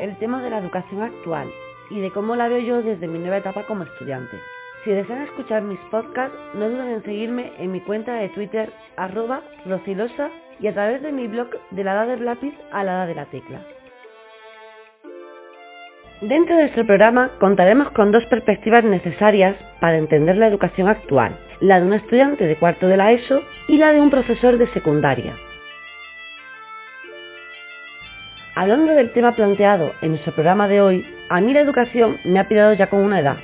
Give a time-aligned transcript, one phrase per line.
[0.00, 1.48] el tema de la educación actual
[1.90, 4.36] y de cómo la veo yo desde mi nueva etapa como estudiante.
[4.84, 9.42] Si desean escuchar mis podcasts, no duden en seguirme en mi cuenta de Twitter, arroba
[9.64, 13.06] rocilosa, y a través de mi blog de la edad del lápiz a la edad
[13.06, 13.60] de la tecla.
[16.20, 21.80] Dentro de este programa contaremos con dos perspectivas necesarias para entender la educación actual, la
[21.80, 25.34] de un estudiante de cuarto de la ESO y la de un profesor de secundaria.
[28.56, 32.46] Hablando del tema planteado en nuestro programa de hoy, a mí la educación me ha
[32.46, 33.36] pillado ya con una edad,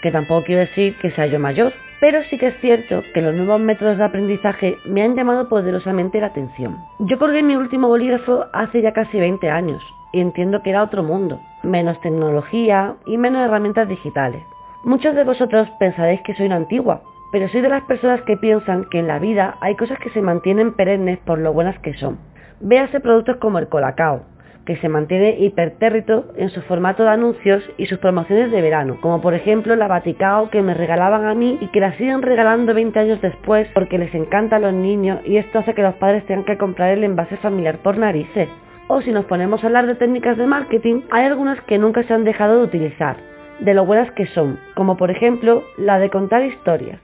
[0.00, 3.34] que tampoco quiero decir que sea yo mayor, pero sí que es cierto que los
[3.34, 6.78] nuevos métodos de aprendizaje me han llamado poderosamente la atención.
[7.00, 9.82] Yo colgué mi último bolígrafo hace ya casi 20 años
[10.12, 14.44] y entiendo que era otro mundo, menos tecnología y menos herramientas digitales.
[14.84, 17.02] Muchos de vosotros pensaréis que soy una antigua,
[17.32, 20.22] pero soy de las personas que piensan que en la vida hay cosas que se
[20.22, 22.18] mantienen perennes por lo buenas que son.
[22.60, 24.22] Véase productos como el colacao,
[24.66, 29.20] que se mantiene hipertérrito en su formato de anuncios y sus promociones de verano, como
[29.20, 32.98] por ejemplo la Vaticao que me regalaban a mí y que la siguen regalando 20
[32.98, 36.44] años después porque les encanta a los niños y esto hace que los padres tengan
[36.44, 38.48] que comprar el envase familiar por narices.
[38.88, 42.12] O si nos ponemos a hablar de técnicas de marketing, hay algunas que nunca se
[42.12, 43.16] han dejado de utilizar,
[43.60, 47.00] de lo buenas que son, como por ejemplo la de contar historias.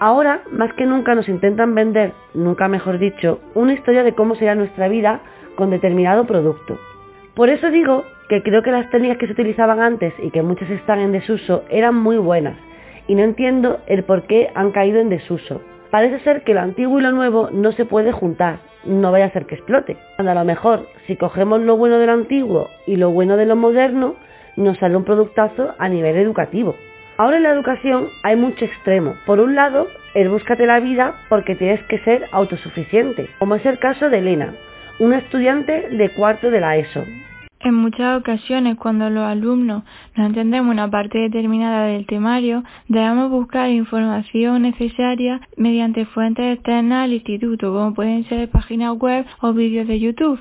[0.00, 4.56] Ahora, más que nunca nos intentan vender, nunca mejor dicho, una historia de cómo será
[4.56, 5.20] nuestra vida
[5.54, 6.76] con determinado producto.
[7.34, 10.68] Por eso digo que creo que las técnicas que se utilizaban antes y que muchas
[10.70, 12.56] están en desuso eran muy buenas
[13.08, 15.62] y no entiendo el por qué han caído en desuso.
[15.90, 19.30] Parece ser que lo antiguo y lo nuevo no se puede juntar, no vaya a
[19.30, 19.96] ser que explote.
[20.16, 23.46] Cuando a lo mejor si cogemos lo bueno de lo antiguo y lo bueno de
[23.46, 24.16] lo moderno,
[24.56, 26.76] nos sale un productazo a nivel educativo.
[27.16, 29.14] Ahora en la educación hay mucho extremo.
[29.24, 33.78] Por un lado, el búscate la vida porque tienes que ser autosuficiente, como es el
[33.78, 34.54] caso de Elena,
[34.98, 37.06] una estudiante de cuarto de la ESO.
[37.64, 39.84] En muchas ocasiones, cuando los alumnos
[40.16, 47.12] no entendemos una parte determinada del temario, debemos buscar información necesaria mediante fuentes externas al
[47.12, 50.40] instituto, como pueden ser páginas web o vídeos de YouTube.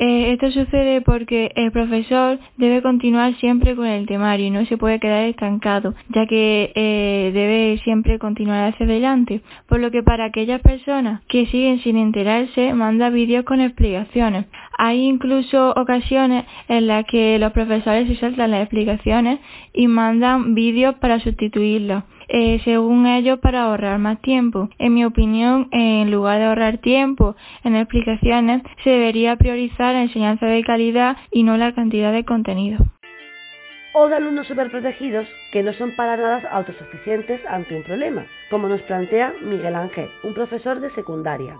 [0.00, 4.76] Eh, esto sucede porque el profesor debe continuar siempre con el temario y no se
[4.76, 9.40] puede quedar estancado, ya que eh, debe siempre continuar hacia adelante.
[9.66, 14.46] Por lo que para aquellas personas que siguen sin enterarse, manda vídeos con explicaciones.
[14.76, 19.40] Hay incluso ocasiones en las que los profesores se saltan las explicaciones
[19.72, 22.04] y mandan vídeos para sustituirlos.
[22.28, 24.68] Eh, según ellos para ahorrar más tiempo.
[24.78, 30.46] En mi opinión, en lugar de ahorrar tiempo en explicaciones, se debería priorizar la enseñanza
[30.46, 32.84] de calidad y no la cantidad de contenido.
[33.94, 38.82] O de alumnos superprotegidos que no son para nada autosuficientes ante un problema, como nos
[38.82, 41.56] plantea Miguel Ángel, un profesor de secundaria.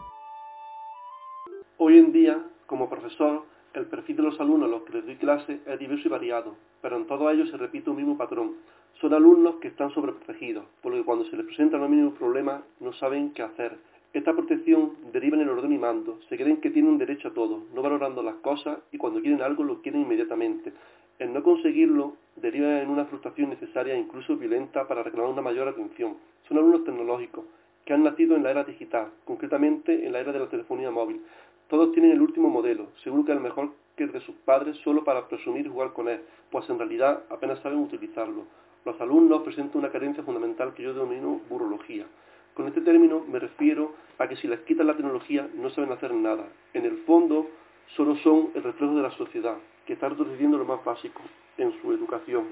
[1.78, 3.44] Hoy en día, como profesor,
[3.74, 6.56] el perfil de los alumnos a los que les doy clase es diverso y variado,
[6.80, 8.54] pero en todos ellos se repite un mismo patrón.
[9.00, 12.62] Son alumnos que están sobreprotegidos, por lo que cuando se les presentan los mínimos problemas
[12.80, 13.76] no saben qué hacer.
[14.12, 17.64] Esta protección deriva en el orden y mando, se creen que tienen derecho a todo,
[17.74, 20.72] no valorando las cosas y cuando quieren algo lo quieren inmediatamente.
[21.18, 25.68] El no conseguirlo deriva en una frustración necesaria e incluso violenta para reclamar una mayor
[25.68, 26.16] atención.
[26.48, 27.44] Son alumnos tecnológicos,
[27.84, 31.22] que han nacido en la era digital, concretamente en la era de la telefonía móvil.
[31.68, 35.04] Todos tienen el último modelo, seguro que el mejor que el de sus padres solo
[35.04, 36.20] para presumir y jugar con él,
[36.50, 38.44] pues en realidad apenas saben utilizarlo.
[38.84, 42.06] Los alumnos presentan una carencia fundamental que yo denomino burología.
[42.54, 46.14] Con este término me refiero a que si les quitan la tecnología no saben hacer
[46.14, 46.46] nada.
[46.72, 47.48] En el fondo
[47.96, 49.56] solo son el reflejo de la sociedad,
[49.86, 51.20] que está retrocediendo lo más básico
[51.58, 52.46] en su educación.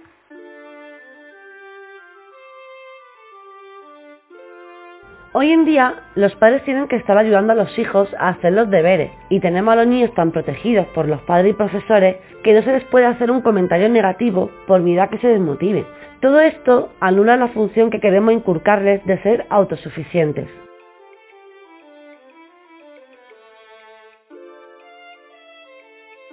[5.38, 8.70] Hoy en día, los padres tienen que estar ayudando a los hijos a hacer los
[8.70, 12.62] deberes y tenemos a los niños tan protegidos por los padres y profesores que no
[12.62, 15.84] se les puede hacer un comentario negativo por vida que se desmotive.
[16.22, 20.48] Todo esto anula la función que queremos inculcarles de ser autosuficientes.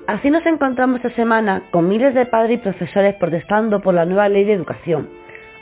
[0.07, 4.29] Así nos encontramos esta semana con miles de padres y profesores protestando por la nueva
[4.29, 5.09] ley de educación,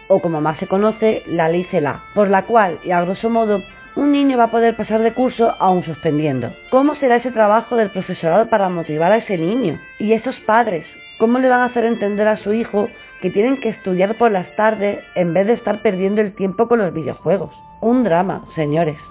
[0.08, 3.62] o como más se conoce, la ley CELA, por la cual, y a grosso modo,
[3.96, 6.54] un niño va a poder pasar de curso aún suspendiendo.
[6.70, 9.80] ¿Cómo será ese trabajo del profesorado para motivar a ese niño?
[10.00, 10.86] ¿Y esos padres?
[11.20, 12.88] ¿Cómo le van a hacer entender a su hijo
[13.22, 16.80] que tienen que estudiar por las tardes en vez de estar perdiendo el tiempo con
[16.80, 17.54] los videojuegos?
[17.82, 19.11] Un drama, señores.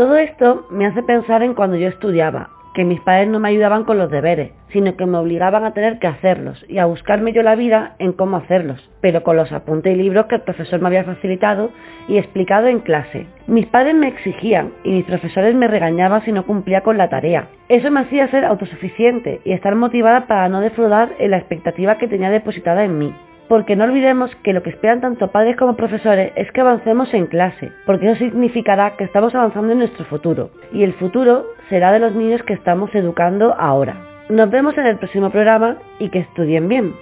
[0.00, 3.84] Todo esto me hace pensar en cuando yo estudiaba que mis padres no me ayudaban
[3.84, 7.42] con los deberes, sino que me obligaban a tener que hacerlos y a buscarme yo
[7.42, 10.86] la vida en cómo hacerlos, pero con los apuntes y libros que el profesor me
[10.86, 11.70] había facilitado
[12.08, 13.26] y explicado en clase.
[13.46, 17.48] Mis padres me exigían y mis profesores me regañaban si no cumplía con la tarea.
[17.68, 22.08] Eso me hacía ser autosuficiente y estar motivada para no defraudar en la expectativa que
[22.08, 23.14] tenía depositada en mí
[23.50, 27.26] porque no olvidemos que lo que esperan tanto padres como profesores es que avancemos en
[27.26, 31.98] clase, porque eso significará que estamos avanzando en nuestro futuro, y el futuro será de
[31.98, 33.96] los niños que estamos educando ahora.
[34.28, 36.94] Nos vemos en el próximo programa y que estudien bien.